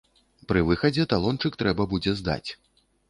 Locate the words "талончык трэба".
1.13-1.87